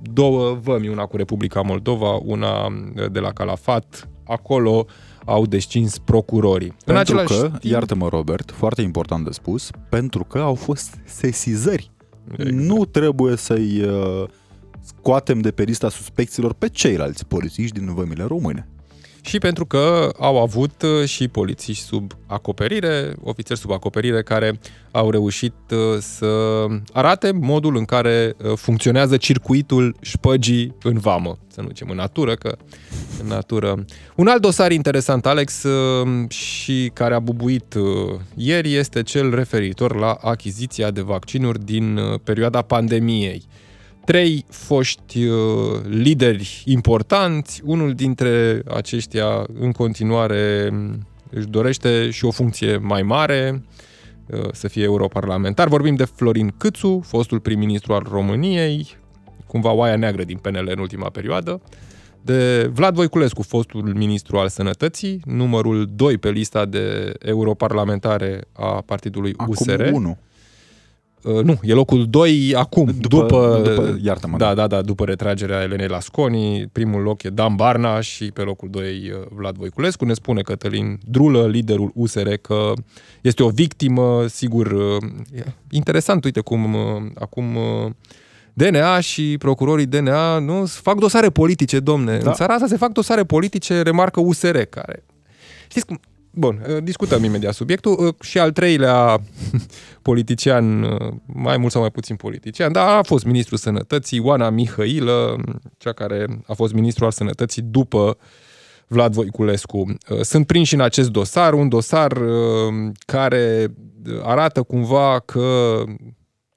[0.01, 2.67] două vămi, una cu Republica Moldova, una
[3.11, 4.09] de la Calafat.
[4.27, 4.85] Acolo
[5.25, 6.67] au descins procurorii.
[6.67, 7.63] Pentru în același că, timp...
[7.63, 11.91] iartă-mă Robert, foarte important de spus, pentru că au fost sesizări.
[12.31, 12.51] Exact.
[12.51, 14.23] Nu trebuie să-i uh,
[14.81, 18.67] scoatem de pe lista suspecților pe ceilalți polițiști din vămile române
[19.25, 24.59] și pentru că au avut uh, și polițiști sub acoperire, ofițeri sub acoperire care
[24.91, 26.27] au reușit uh, să
[26.93, 32.35] arate modul în care uh, funcționează circuitul șpăgii în vamă, să nu zicem în natură,
[32.35, 32.57] că
[33.21, 33.85] în natură.
[34.15, 35.65] Un alt dosar interesant, Alex,
[36.27, 37.75] și care a bubuit
[38.35, 43.47] ieri este cel referitor la achiziția de vaccinuri din perioada pandemiei
[44.05, 45.37] trei foști uh,
[45.83, 53.63] lideri importanți, unul dintre aceștia în continuare mm, își dorește și o funcție mai mare,
[54.25, 55.67] uh, să fie europarlamentar.
[55.67, 58.87] Vorbim de Florin Câțu, fostul prim-ministru al României,
[59.47, 61.61] cumva oaia neagră din PNL în ultima perioadă,
[62.21, 69.33] de Vlad Voiculescu, fostul ministru al sănătății, numărul 2 pe lista de europarlamentare a partidului
[69.37, 69.89] Acum USR.
[69.91, 70.17] 1.
[71.25, 75.61] Uh, nu, e locul 2 acum, după, după, după iartă-mă, da, da, da, după retragerea
[75.61, 80.05] Elenei Lasconi, primul loc e Dan Barna și pe locul 2 uh, Vlad Voiculescu.
[80.05, 82.73] Ne spune Cătălin Drulă, liderul USR, că
[83.21, 84.97] este o victimă, sigur, uh,
[85.69, 86.75] interesant, uite cum
[87.19, 87.45] acum
[88.53, 92.17] DNA și procurorii DNA nu fac dosare politice, domne.
[92.17, 92.29] Da.
[92.29, 95.03] În țara asta se fac dosare politice, remarcă USR, care
[95.67, 95.99] Știți cum,
[96.37, 98.05] Bun, uh, discutăm imediat subiectul.
[98.05, 99.21] Uh, și al treilea
[100.01, 105.35] politician, uh, mai mult sau mai puțin politician, dar a fost ministrul sănătății, Oana Mihailă,
[105.77, 108.17] cea care a fost ministrul al sănătății după
[108.87, 109.95] Vlad Voiculescu.
[110.21, 112.21] Sunt prinși în acest dosar, un dosar
[113.05, 113.73] care
[114.21, 115.83] arată cumva că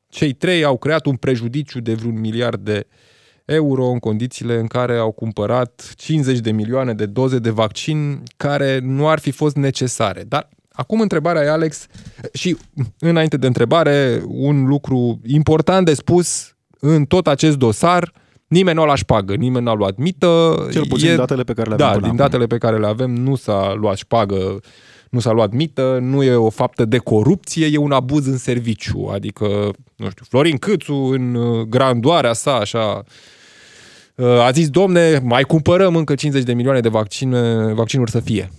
[0.09, 2.87] cei trei au creat un prejudiciu de vreun miliard de
[3.49, 8.79] euro în condițiile în care au cumpărat 50 de milioane de doze de vaccin care
[8.83, 10.25] nu ar fi fost necesare.
[10.29, 11.87] Dar acum întrebarea e, Alex,
[12.33, 12.57] și
[12.99, 18.13] înainte de întrebare, un lucru important de spus în tot acest dosar,
[18.47, 20.55] nimeni nu a luat șpagă, nimeni nu a luat mită.
[20.73, 22.17] Cel puțin e, datele pe care le avem Da, din acum.
[22.17, 24.61] datele pe care le avem nu s-a luat șpagă,
[25.11, 29.11] nu s-a luat mită, nu e o faptă de corupție, e un abuz în serviciu.
[29.13, 29.47] Adică,
[29.97, 33.05] nu știu, Florin Câțu în uh, grandoarea sa, așa, Uh,
[34.25, 38.51] a zis, domne, mai cumpărăm încă 50 de milioane de vaccine, vaccinuri să fie.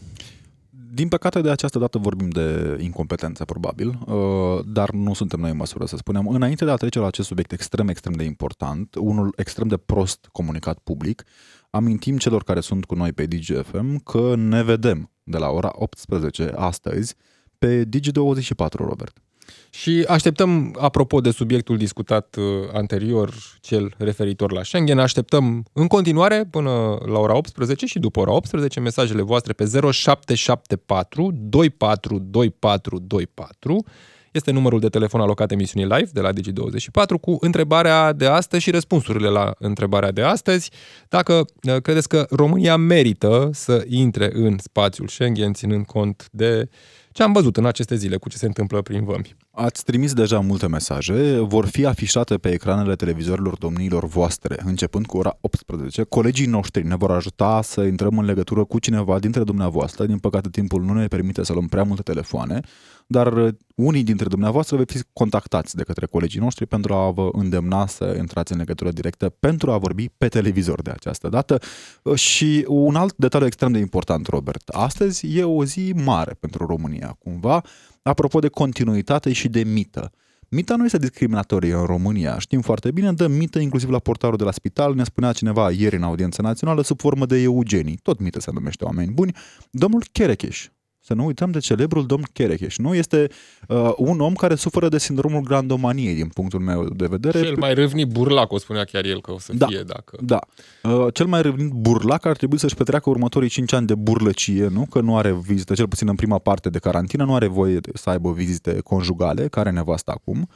[0.93, 5.57] Din păcate, de această dată vorbim de incompetență, probabil, uh, dar nu suntem noi în
[5.57, 6.27] măsură să spunem.
[6.27, 10.29] Înainte de a trece la acest subiect extrem, extrem de important, unul extrem de prost
[10.31, 11.23] comunicat public,
[11.69, 16.51] amintim celor care sunt cu noi pe DGFM că ne vedem de la ora 18
[16.55, 17.15] astăzi
[17.57, 19.21] pe Digi24, Robert.
[19.69, 26.47] Și așteptăm, apropo de subiectul discutat uh, anterior, cel referitor la Schengen, așteptăm în continuare
[26.51, 33.83] până la ora 18 și după ora 18 mesajele voastre pe 0774 242424
[34.31, 38.71] este numărul de telefon alocat emisiunii live de la Digi24 cu întrebarea de astăzi și
[38.71, 40.71] răspunsurile la întrebarea de astăzi.
[41.09, 46.67] Dacă uh, credeți că România merită să intre în spațiul Schengen, ținând cont de uh,
[47.11, 49.35] ce am văzut în aceste zile cu ce se întâmplă prin vămi.
[49.51, 55.17] Ați trimis deja multe mesaje, vor fi afișate pe ecranele televizorilor domniilor voastre, începând cu
[55.17, 56.03] ora 18.
[56.03, 60.05] Colegii noștri ne vor ajuta să intrăm în legătură cu cineva dintre dumneavoastră.
[60.05, 62.61] Din păcate, timpul nu ne permite să luăm prea multe telefoane,
[63.07, 67.29] dar uh, unii dintre dumneavoastră veți fi contactați de către colegii noștri pentru a vă
[67.31, 71.59] îndemna să intrați în legătură directă pentru a vorbi pe televizor de această dată.
[72.03, 74.69] Uh, și un alt detaliu extrem de important, Robert.
[74.69, 77.61] Astăzi e o zi mare pentru România, cumva,
[78.01, 80.11] apropo de continuitate și de mită.
[80.51, 82.39] Mita nu este discriminatorie în România.
[82.39, 84.95] Știm foarte bine, dă mită inclusiv la portarul de la spital.
[84.95, 87.99] Ne spunea cineva ieri în audiența națională sub formă de eugenii.
[88.03, 89.35] Tot mită se numește oameni buni.
[89.71, 90.67] Domnul Cherecheș,
[91.09, 92.77] să nu uităm de celebrul domn Kerekeș.
[92.77, 93.27] Nu este
[93.67, 97.41] uh, un om care suferă de sindromul grandomaniei, din punctul meu de vedere.
[97.41, 100.17] Cel mai râvnit burlac, o spunea chiar el că o să da, fie dacă...
[100.21, 100.39] Da.
[100.83, 104.85] Uh, cel mai râvnit burlac ar trebui să-și petreacă următorii 5 ani de burlăcie, nu?
[104.85, 108.09] Că nu are vizită, cel puțin în prima parte de carantină, nu are voie să
[108.09, 110.39] aibă vizite conjugale, care nevastă acum.
[110.39, 110.47] Uh,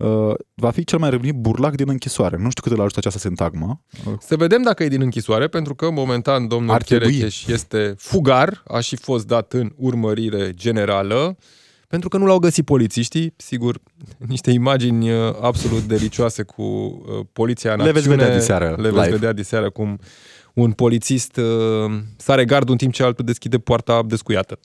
[0.00, 2.36] uh, va fi cel mai revenit burlac din închisoare.
[2.36, 3.82] Nu știu cât îl ajută această sintagmă.
[4.20, 8.96] Să vedem dacă e din închisoare, pentru că momentan domnul Cherecheș este fugar, a și
[8.96, 11.36] fost dat în urmărire generală
[11.88, 13.78] pentru că nu l-au găsit polițiștii, sigur,
[14.18, 18.16] niște imagini uh, absolut delicioase cu uh, poliția în Le veți acțiune.
[18.16, 19.10] vedea diseară, Le veți live.
[19.10, 19.98] vedea diseară cum
[20.54, 24.58] un polițist uh, sare gardul în timp ce altul deschide poarta descuiată.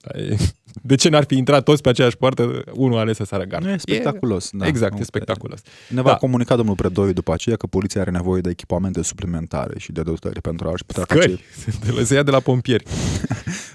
[0.82, 3.70] De ce n-ar fi intrat toți pe aceeași poartă, unul ales să sară gardul?
[3.70, 4.50] Nu e spectaculos.
[4.52, 4.68] Da.
[4.68, 5.62] exact, Nu, e spectaculos.
[5.90, 6.16] Ne va Da.
[6.16, 10.42] comunica domnul Predoiu după aceea că poliția are nevoie de echipamente suplimentare și de dotări
[10.42, 11.44] pentru a-și putea Scări,
[11.86, 12.04] face...
[12.04, 12.84] se ia de la pompieri.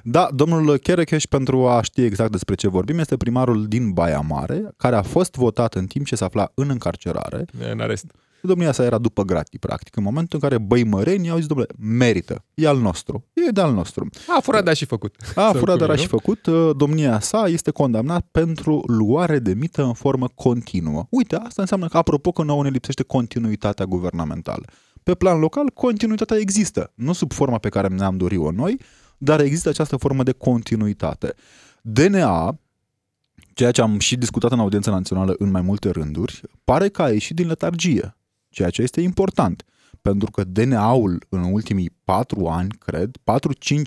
[0.03, 4.63] Da, domnul Cherecheș, pentru a ști exact despre ce vorbim, este primarul din Baia Mare,
[4.77, 7.45] care a fost votat în timp ce se afla în încarcerare.
[7.73, 8.05] În arest.
[8.43, 12.45] Domnia sa era după gratii, practic, în momentul în care băimărenii au zis, domnule, merită,
[12.55, 14.09] e al nostru, e de al nostru.
[14.37, 15.17] A furat, dar și făcut.
[15.21, 16.01] A Sau furat, cum dar e, a nu?
[16.01, 16.47] și făcut.
[16.47, 21.07] Uh, Domnia sa este condamnat pentru luare de mită în formă continuă.
[21.11, 24.65] Uite, asta înseamnă că, apropo, că nouă ne lipsește continuitatea guvernamentală.
[25.03, 26.93] Pe plan local, continuitatea există.
[26.95, 28.81] Nu sub forma pe care ne-am dorit-o noi,
[29.19, 31.35] dar există această formă de continuitate.
[31.83, 32.59] DNA,
[33.55, 37.11] ceea ce am și discutat în audiența națională în mai multe rânduri, pare că a
[37.11, 38.17] ieșit din letargie,
[38.51, 39.65] ceea ce este important.
[40.03, 43.21] Pentru că DNA-ul în ultimii 4 ani, cred, 4-5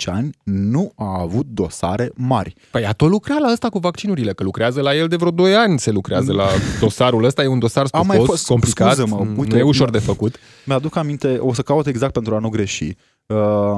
[0.06, 2.54] ani, nu a avut dosare mari.
[2.72, 5.56] Păi a tot lucrat la ăsta cu vaccinurile, că lucrează la el de vreo 2
[5.56, 6.48] ani se lucrează la
[6.80, 9.90] dosarul ăsta, e un dosar A mai stufos, fost- complicat, scuză-mă, nu uite, e ușor
[9.90, 10.36] de făcut.
[10.66, 12.96] Mi-aduc aminte, o să caut exact pentru a nu greși.
[13.26, 13.78] Uh,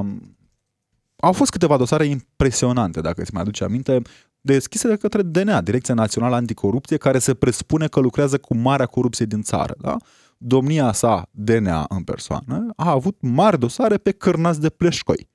[1.16, 4.02] au fost câteva dosare impresionante, dacă îți mai aduce aminte,
[4.42, 9.26] deschise de către DNA, Direcția Națională Anticorupție, care se presupune că lucrează cu marea corupție
[9.26, 9.76] din țară.
[9.78, 9.98] Da?
[10.38, 15.28] Domnia sa, DNA în persoană, a avut mari dosare pe cârnați de pleșcoi.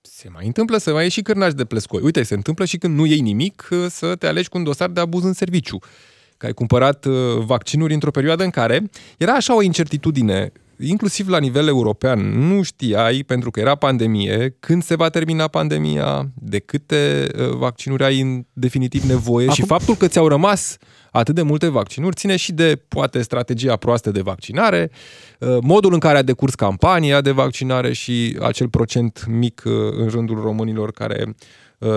[0.00, 2.00] Se mai întâmplă să mai ieși și cârnași de plescoi.
[2.02, 5.00] Uite, se întâmplă și când nu iei nimic să te alegi cu un dosar de
[5.00, 5.78] abuz în serviciu.
[6.36, 11.38] Că ai cumpărat uh, vaccinuri într-o perioadă în care era așa o incertitudine, inclusiv la
[11.38, 12.48] nivel european.
[12.48, 18.04] Nu știai, pentru că era pandemie, când se va termina pandemia, de câte uh, vaccinuri
[18.04, 19.54] ai în definitiv nevoie Acum...
[19.54, 20.76] și Acum- faptul că ți-au rămas
[21.10, 24.90] atât de multe vaccinuri ține și de, poate, strategia proastă de vaccinare,
[25.38, 30.08] uh, modul în care a decurs campania de vaccinare și acel procent mic uh, în
[30.08, 31.34] rândul românilor care uh,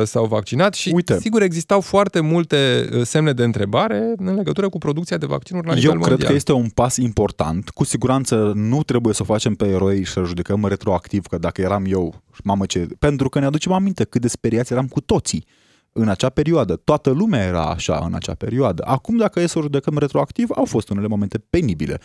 [0.04, 1.20] s-au vaccinat și, Uite.
[1.20, 5.74] sigur, existau foarte multe uh, semne de întrebare în legătură cu producția de vaccinuri la
[5.74, 6.30] nivel Eu cred mondial.
[6.30, 7.70] că este un pas important.
[7.70, 11.62] Cu siguranță nu trebuie să o facem pe eroi și să judecăm retroactiv, că dacă
[11.62, 12.88] eram eu, mamă ce...
[13.00, 15.46] Pentru că ne aducem aminte cât de speriați eram cu toții
[15.92, 16.76] în acea perioadă.
[16.76, 18.84] Toată lumea era așa în acea perioadă.
[18.86, 22.00] Acum, dacă e să o judecăm retroactiv, au fost unele momente penibile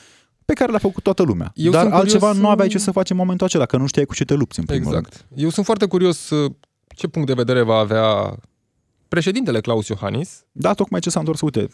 [0.45, 1.53] pe care le-a făcut toată lumea.
[1.55, 3.77] Eu Dar sunt altceva curios, nu aveai uh, ce să faci în momentul acela, că
[3.77, 5.07] nu știai cu ce te lupți în primul rând.
[5.07, 5.27] Exact.
[5.35, 6.53] Eu sunt foarte curios uh,
[7.01, 8.37] ce punct de vedere va avea
[9.11, 10.45] președintele Claus Iohannis.
[10.53, 11.41] Da, tocmai ce s-a întors.
[11.41, 11.69] Uite,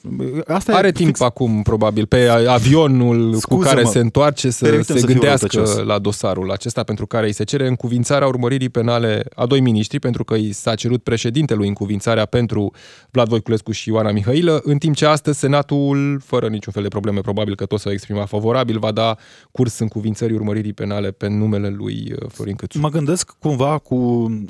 [0.47, 4.65] asta Are e timp fix, acum, probabil, pe avionul cu Scuză-mă, care se întoarce să
[4.65, 5.87] permite-mi se să fiu gândească răutăcios.
[5.87, 10.25] la dosarul acesta pentru care îi se cere încuvințarea urmăririi penale a doi miniștri, pentru
[10.25, 12.73] că i s-a cerut președintelui încuvințarea pentru
[13.11, 17.21] Vlad Voiculescu și Ioana Mihailă, în timp ce astăzi Senatul, fără niciun fel de probleme,
[17.21, 19.17] probabil că tot s-a exprimat favorabil, va da
[19.53, 22.79] curs încuvințării urmăririi penale pe numele lui uh, Florin Cățu.
[22.79, 23.95] Mă gândesc cumva cu,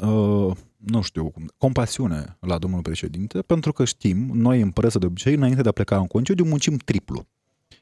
[0.01, 5.07] uh, nu știu, cum- compasiune la domnul președinte, pentru că știm, noi în presă de
[5.07, 7.27] obicei, înainte de a pleca în concediu, muncim triplu.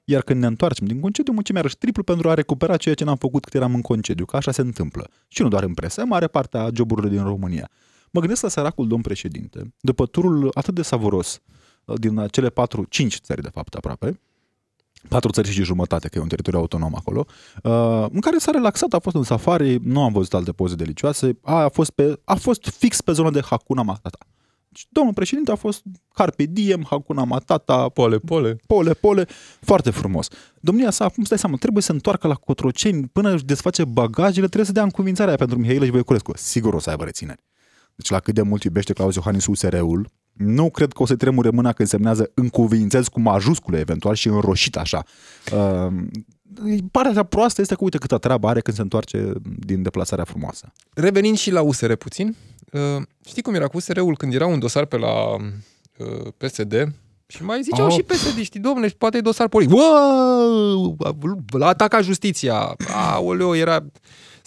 [0.05, 3.17] Iar când ne întoarcem din concediu, muncim iarăși triplu pentru a recupera ceea ce n-am
[3.17, 5.11] făcut cât eram în concediu, că așa se întâmplă.
[5.29, 7.71] Și nu doar în presă, în mare parte a joburilor din România.
[8.11, 11.41] Mă gândesc la săracul domn președinte, după turul atât de savuros
[11.85, 14.21] uh, din cele patru, cinci țări de fapt aproape,
[15.09, 17.25] patru țări și jumătate, că e un teritoriu autonom acolo,
[17.63, 21.39] uh, în care s-a relaxat, a fost în safari, nu am văzut alte poze delicioase,
[21.43, 24.19] a, a, fost, pe, a fost fix pe zona de Hakuna Matata.
[24.77, 25.83] Și domnul președinte a fost
[26.15, 28.57] Carpe Diem, Hakuna Matata, Pole, pole.
[28.67, 29.27] pole, pole,
[29.61, 30.29] foarte frumos.
[30.61, 34.67] Domnia sa, acum stai seama, trebuie să întoarcă la Cotroceni până își desface bagajele, trebuie
[34.67, 36.33] să dea încuvințarea pentru Mihailă și Voiculescu.
[36.37, 37.43] Sigur o să aibă rețineri.
[37.95, 41.51] Deci la cât de mult iubește Claus Iohannis USR-ul, nu cred că o să tremure
[41.51, 45.05] mâna când semnează încuvințez cu majuscule eventual și înroșit așa.
[45.53, 45.93] Uh,
[46.91, 50.73] partea proastă este că uite câtă treabă are când se întoarce din deplasarea frumoasă.
[50.95, 52.37] Revenind și la USR puțin,
[52.73, 56.93] uh, știi cum era cu USR-ul când era un dosar pe la uh, PSD
[57.27, 57.93] și mai ziceau Oh.
[57.93, 59.77] și PSD, știi, domne, și poate e dosar politic.
[59.77, 60.97] Wow!
[61.59, 62.77] La ataca justiția.
[62.95, 63.85] Aoleo, era...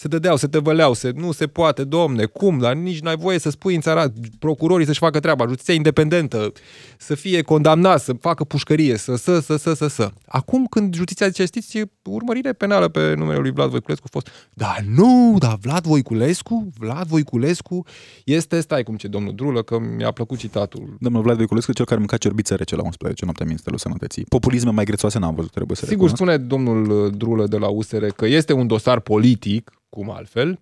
[0.00, 3.50] Se dădeau, se tăvăleau, se, nu se poate, domne, cum, dar nici n-ai voie să
[3.50, 6.52] spui în țara procurorii să-și facă treaba, justiția independentă,
[6.98, 10.10] să fie condamnat, să facă pușcărie, să, să, să, să, să, să.
[10.26, 14.28] Acum când justiția zice, știți, e urmărire penală pe numele lui Vlad Voiculescu a fost,
[14.54, 17.84] da nu, dar Vlad Voiculescu, Vlad Voiculescu
[18.24, 20.96] este, stai cum ce domnul Drulă, că mi-a plăcut citatul.
[21.00, 24.24] Domnul Vlad Voiculescu, cel care mânca cerbițe rece la 11 noaptea Ministerul Sănătății.
[24.28, 26.16] Populisme mai grețoase n-am văzut, trebuie să Sigur, recunosc.
[26.16, 30.60] spune domnul uh, Drulă de la USR că este un dosar politic, cum altfel,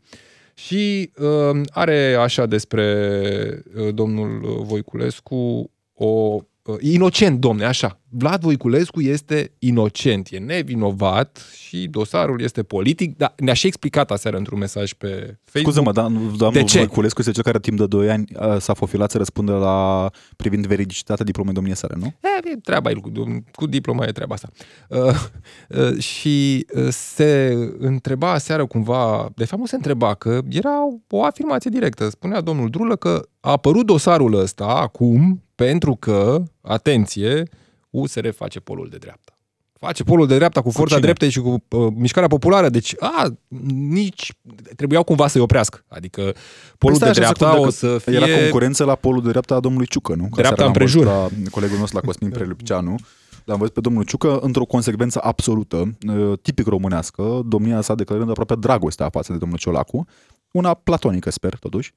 [0.54, 2.84] și uh, are așa despre
[3.76, 8.00] uh, domnul uh, Voiculescu o uh, inocent, domne, așa.
[8.08, 14.36] Vlad Voiculescu este inocent, e nevinovat și dosarul este politic, dar ne-a și explicat aseară
[14.36, 15.74] într-un mesaj pe Facebook.
[15.74, 16.78] Scuză-mă, dar doamnul De ce?
[16.78, 20.66] Voiculescu este cel care timp de 2 ani uh, s-a fofilat să răspundă la privind
[20.66, 22.06] veridicitatea diplomei domniei sale, nu?
[22.06, 23.10] E, e treaba lui, cu,
[23.52, 24.48] cu diploma e treaba asta.
[24.88, 24.98] Uh,
[25.68, 30.78] uh, și uh, se întreba aseară cumva, de fapt nu se întreba, că era
[31.10, 32.08] o afirmație directă.
[32.08, 37.42] Spunea domnul Drulă că a apărut dosarul ăsta acum pentru că, atenție,
[37.90, 39.30] USR face polul de dreapta.
[39.78, 41.06] Face polul de dreapta cu forța cine?
[41.06, 42.68] dreptei și cu uh, mișcarea populară.
[42.68, 43.32] Deci, a,
[43.88, 44.32] nici
[44.76, 45.84] trebuiau cumva să-i oprească.
[45.88, 46.20] Adică
[46.78, 48.14] polul Păi de stai așa dreapta secundă, o că să fie...
[48.14, 50.22] Era concurență la polul de dreapta a domnului Ciucă, nu?
[50.22, 51.04] Că Dreapta seara l-am împrejur.
[51.04, 52.94] văzut La colegul nostru, la Cosmin Prelipceanu.
[53.44, 58.54] L-am văzut pe domnul Ciucă într-o consecvență absolută, uh, tipic românească, domnia sa declarând aproape
[58.54, 60.06] dragostea față de domnul Ciolacu,
[60.50, 61.94] una platonică, sper, totuși.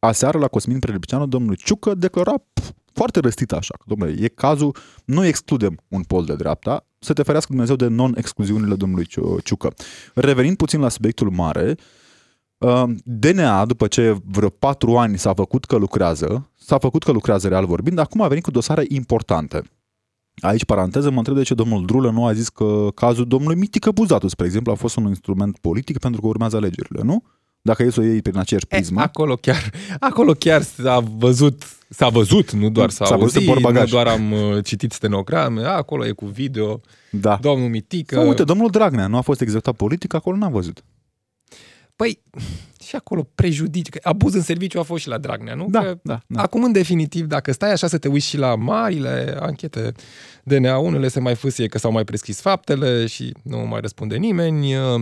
[0.00, 4.28] Uh, Aseară la Cosmin Prelipceanu, domnul Ciucă declara pf, foarte răstit așa, că, domnule, e
[4.28, 9.40] cazul, nu excludem un pol de dreapta, să te ferească Dumnezeu de non-excluziunile domnului Ciu-
[9.40, 9.74] Ciucă.
[10.14, 11.76] Revenind puțin la subiectul mare,
[12.58, 17.48] uh, DNA, după ce vreo patru ani s-a făcut că lucrează, s-a făcut că lucrează
[17.48, 19.62] real vorbind, acum a venit cu dosare importante.
[20.40, 23.90] Aici, paranteză, mă întreb de ce domnul Drulă nu a zis că cazul domnului Mitică
[23.90, 27.22] Buzatu, spre exemplu, a fost un instrument politic pentru că urmează alegerile, nu?
[27.68, 29.00] Dacă e să o iei prin aceeași E, prismă.
[29.00, 33.52] acolo chiar, acolo chiar s-a văzut, s-a văzut, nu doar s-a, S-a văzut auzit, în
[33.54, 33.82] portbagaj.
[33.82, 37.38] nu doar am uh, citit stenograme, acolo e cu video, da.
[37.40, 38.14] domnul Mitică.
[38.14, 40.84] Sau, uite, domnul Dragnea nu a fost executat politic, acolo n-am văzut.
[41.96, 42.22] Păi,
[42.88, 45.66] și acolo prejudiciu, că abuz în serviciu a fost și la Dragnea, nu?
[45.70, 46.42] Da, că da, da.
[46.42, 49.92] Acum, în definitiv, dacă stai așa să te uiți și la marile anchete
[50.42, 54.76] DNA, unele se mai fâsie că s-au mai prescris faptele și nu mai răspunde nimeni,
[54.76, 55.00] uh,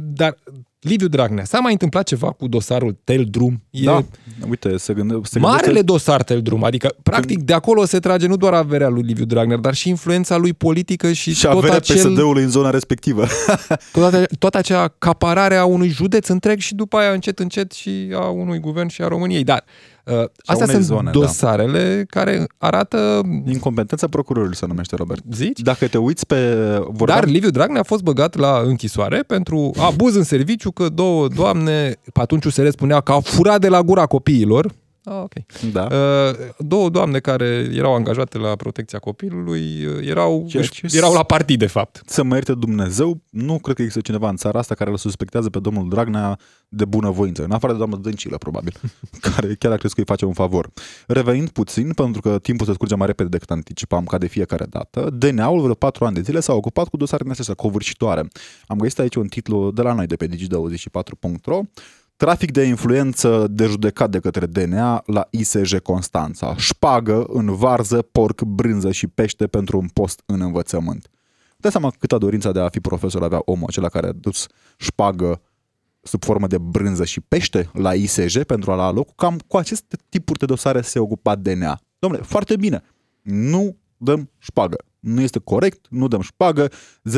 [0.00, 0.36] dar
[0.80, 3.62] Liviu Dragnea, s-a mai întâmplat ceva cu dosarul Tel Drum?
[3.70, 4.04] E Da,
[4.48, 5.86] uite, se, gânde, se Marele gândește...
[5.86, 9.56] dosar Tel Drum, adică practic de acolo se trage nu doar averea lui Liviu Dragnea,
[9.56, 13.26] dar și influența lui politică și, și tot averea acel, PSD-ului în zona respectivă.
[13.92, 18.28] toată, toată acea acaparare a unui județ întreg și după aia încet încet și a
[18.28, 19.44] unui guvern și a României.
[19.44, 19.64] Dar
[20.04, 21.10] uh, astea unei sunt zone, da.
[21.10, 25.22] dosarele care arată Incompetența procurorului se numește, Robert.
[25.32, 25.60] zici?
[25.60, 26.36] Dacă te uiți pe...
[26.80, 31.28] Vorbeam, Dar Liviu Dragnea a fost băgat la închisoare pentru abuz în serviciu că două
[31.28, 34.72] doamne, pe atunci USR spunea că au furat de la gura copiilor.
[35.10, 35.32] Ah, ok.
[35.72, 35.88] Da.
[35.90, 41.12] Uh, două doamne care erau angajate la protecția copilului uh, erau, Ceea își- ce- erau
[41.12, 42.02] la partid, de fapt.
[42.06, 45.50] Să mă ierte Dumnezeu, nu cred că există cineva în țara asta care îl suspectează
[45.50, 48.72] pe domnul Dragnea de bunăvoință, în afară de doamna Dăncilă, probabil,
[49.32, 50.70] care chiar a crezut că îi face un favor.
[51.06, 55.10] Revenind puțin, pentru că timpul se scurge mai repede decât anticipam, ca de fiecare dată,
[55.12, 58.28] DNA-ul vreo patru ani de zile s-a ocupat cu dosarele astea covârșitoare.
[58.66, 61.60] Am găsit aici un titlu de la noi, de pe digi24.ro,
[62.18, 66.56] Trafic de influență de judecat de către DNA la ISJ Constanța.
[66.56, 71.08] Șpagă în varză, porc, brânză și pește pentru un post în învățământ.
[71.56, 75.42] Dă seama câtă dorința de a fi profesor avea omul acela care a dus șpagă
[76.02, 79.14] sub formă de brânză și pește la ISJ pentru a la loc.
[79.14, 81.80] Cam cu aceste tipuri de dosare se ocupa DNA.
[81.98, 82.82] Domnule, foarte bine.
[83.22, 84.76] Nu dăm șpagă.
[85.00, 86.70] Nu este corect, nu dăm șpagă.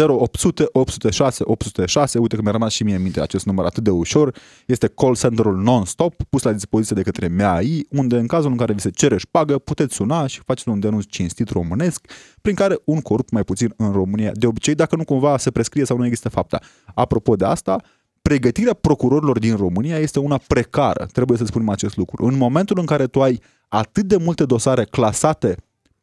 [0.09, 3.91] 0800 806 806, uite că mi-a rămas și mie în minte acest număr atât de
[3.91, 4.37] ușor.
[4.67, 8.73] Este call center-ul non-stop, pus la dispoziție de către MAI, unde în cazul în care
[8.73, 12.07] vi se cere șpagă, puteți suna și faceți un denunț cinstit românesc,
[12.43, 15.85] prin care un corupt mai puțin în România, de obicei, dacă nu cumva se prescrie
[15.85, 16.59] sau nu există fapta.
[16.95, 17.83] Apropo de asta,
[18.23, 22.27] pregătirea procurorilor din România este una precară, trebuie să spunem acest lucru.
[22.27, 25.57] În momentul în care tu ai atât de multe dosare clasate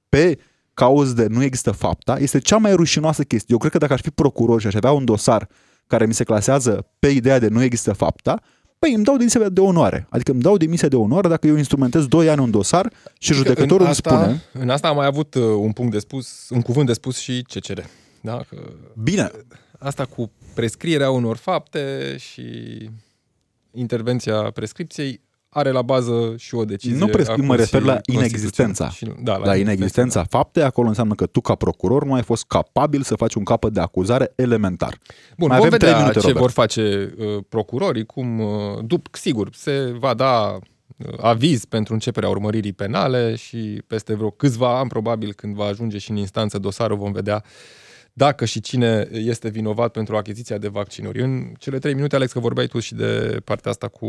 [0.09, 0.37] pe
[0.77, 3.47] cauze de nu există fapta, este cea mai rușinoasă chestie.
[3.51, 5.47] Eu cred că dacă aș fi procuror și aș avea un dosar
[5.87, 8.41] care mi se clasează pe ideea de nu există fapta,
[8.79, 10.07] păi îmi dau demisia de onoare.
[10.09, 13.85] Adică îmi dau demisia de onoare dacă eu instrumentez 2 ani un dosar și judecătorul
[13.85, 16.61] în îmi asta, spune În asta am mai avut uh, un punct de spus, un
[16.61, 17.79] cuvânt de spus și CCR.
[18.21, 18.41] Da?
[18.49, 18.57] Că
[19.03, 19.31] Bine,
[19.79, 22.43] asta cu prescrierea unor fapte și
[23.71, 26.97] intervenția prescripției are la bază și o decizie.
[26.97, 28.83] Nu prescriu, a mă refer la Consiliului inexistența.
[28.83, 29.19] Constituțional.
[29.19, 32.45] Și, da, la, la inexistența faptei, acolo înseamnă că tu ca procuror nu ai fost
[32.47, 34.99] capabil să faci un capăt de acuzare elementar.
[35.37, 36.41] Bun, Mai vom avem trei vedea minute, ce Robert.
[36.41, 38.49] vor face uh, procurorii, cum, uh,
[38.85, 40.57] dup, sigur, se va da
[40.97, 45.97] uh, aviz pentru începerea urmăririi penale și peste vreo câțiva ani, probabil, când va ajunge
[45.97, 47.43] și în instanță dosarul, vom vedea
[48.13, 51.21] dacă și cine este vinovat pentru achiziția de vaccinuri.
[51.21, 54.07] În cele trei minute, Alex, că vorbeai tu și de partea asta cu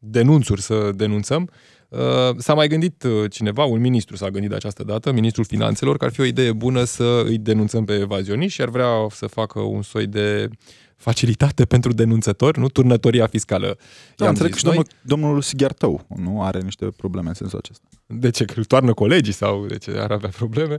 [0.00, 1.50] denunțuri, să denunțăm,
[1.90, 5.96] Uh, s-a mai gândit uh, cineva, un ministru s-a gândit de această dată, ministrul finanțelor,
[5.96, 9.26] că ar fi o idee bună să îi denunțăm pe evazioniști și ar vrea să
[9.26, 10.48] facă un soi de
[10.96, 12.68] facilitate pentru denunțători, nu?
[12.68, 13.78] Turnătoria fiscală.
[14.16, 17.88] Da, înțeleg că și domnul, domnul Sighiartău nu are niște probleme în sensul acesta.
[18.06, 18.44] De ce?
[18.44, 20.78] Că îl toarnă colegii sau de ce ar avea probleme?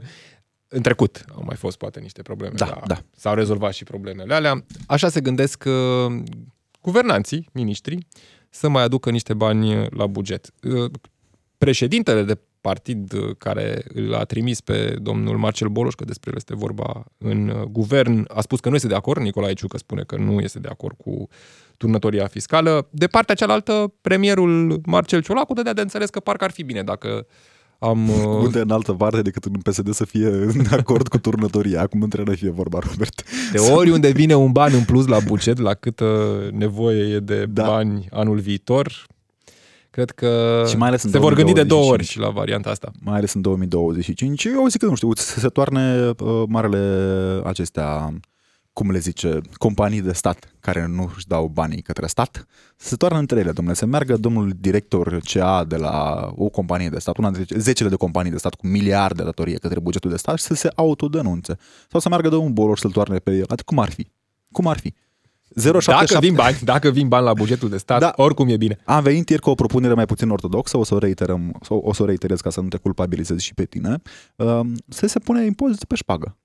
[0.68, 2.54] În trecut au mai fost poate niște probleme.
[2.56, 2.98] Da, da.
[3.16, 4.64] S-au rezolvat și problemele alea.
[4.86, 6.22] Așa se gândesc uh,
[6.80, 8.06] guvernanții, miniștrii,
[8.54, 10.50] să mai aducă niște bani la buget.
[10.62, 10.90] Uh,
[11.58, 16.36] președintele de partid uh, care îl a trimis pe domnul Marcel Boloș, că despre el
[16.36, 20.02] este vorba în uh, guvern, a spus că nu este de acord, Nicolae Ciucă spune
[20.02, 21.28] că nu este de acord cu
[21.76, 22.88] turnătoria fiscală.
[22.90, 27.26] De partea cealaltă, premierul Marcel Ciolacu dădea de înțeles că parcă ar fi bine dacă
[27.82, 28.08] am...
[28.44, 32.34] Unde în altă parte decât în PSD să fie în acord cu turnătoria, acum între
[32.34, 33.22] fie vorba, Robert.
[33.52, 37.66] De oriunde vine un ban în plus la buget, la câtă nevoie e de da.
[37.66, 39.06] bani anul viitor,
[39.90, 41.22] cred că și mai ales în se 2025.
[41.22, 42.90] vor gândi de două ori și la varianta asta.
[43.00, 44.44] Mai ales în 2025.
[44.44, 46.80] Eu zic că, nu știu, să se toarne uh, marele
[47.44, 48.14] acestea
[48.72, 52.46] cum le zice, companii de stat care nu își dau banii către stat,
[52.76, 56.88] să se toarnă între ele, domnule, să meargă domnul director CA de la o companie
[56.88, 60.10] de stat, una dintre zecile de companii de stat cu miliarde de datorie către bugetul
[60.10, 61.58] de stat și să se autodenunțe.
[61.90, 63.44] Sau să meargă domnul Boloș să-l toarne pe el.
[63.48, 64.06] Adică cum ar fi?
[64.52, 64.94] Cum ar fi?
[65.56, 66.04] 077...
[66.04, 68.12] Dacă vin bani, dacă vin bani la bugetul de stat, da.
[68.16, 68.78] oricum e bine.
[68.84, 72.02] Am venit ieri cu o propunere mai puțin ortodoxă, o să o reiterăm, o să
[72.02, 74.02] o reiterez ca să nu te culpabilizezi și pe tine.
[74.36, 76.36] Um, să se pune impozit pe șpagă.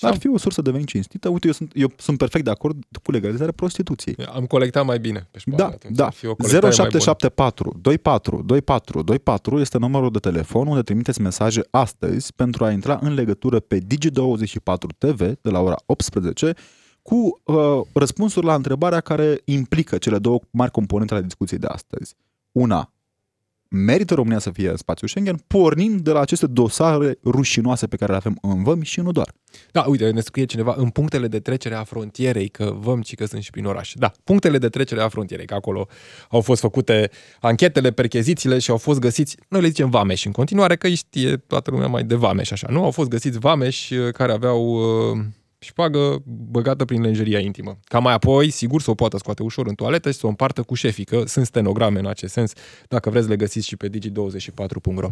[0.00, 1.28] Ar fi o sursă de venit cinstită.
[1.28, 4.16] Uite, eu sunt, eu sunt perfect de acord cu legalizarea prostituției.
[4.34, 5.78] Am colectat mai bine pe șpagă.
[5.88, 6.10] Da, da.
[6.10, 12.98] 0774 24 24 24 este numărul de telefon unde trimiteți mesaje astăzi pentru a intra
[13.02, 16.54] în legătură pe Digi24 TV de la ora 18
[17.02, 22.14] cu uh, răspunsuri la întrebarea care implică cele două mari componente ale discuției de astăzi.
[22.52, 22.92] Una,
[23.68, 28.10] merită România să fie în spațiul Schengen, pornind de la aceste dosare rușinoase pe care
[28.10, 29.32] le avem în vămi și nu doar.
[29.72, 33.24] Da, uite, ne scrie cineva în punctele de trecere a frontierei, că văm ci că
[33.24, 33.92] sunt și prin oraș.
[33.94, 35.88] Da, punctele de trecere a frontierei, că acolo
[36.30, 37.10] au fost făcute
[37.40, 41.70] anchetele, perchezițiile și au fost găsiți, noi le zicem vameși în continuare, că știe toată
[41.70, 42.84] lumea mai de vameși așa, nu?
[42.84, 44.60] Au fost găsiți vameși uh, care aveau
[45.12, 45.18] uh,
[45.58, 47.78] șpagă băgată prin lenjeria intimă.
[47.84, 50.62] Ca mai apoi, sigur, să o poată scoate ușor în toaletă și să o împartă
[50.62, 52.52] cu șefii, că sunt stenograme în acest sens,
[52.88, 55.08] dacă vreți le găsiți și pe digi24.ro.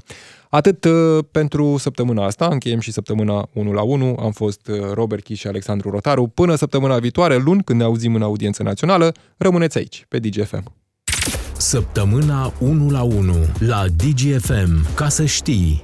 [0.48, 5.22] Atât uh, pentru săptămâna asta, încheiem și săptămâna 1 la 1, am fost uh, Robert
[5.22, 6.26] Chi și Alexandru Rotaru.
[6.26, 10.72] Până săptămâna viitoare, luni, când ne auzim în audiență națională, rămâneți aici, pe DGFM.
[11.56, 15.74] Săptămâna 1 la 1 la DGFM, ca să știi.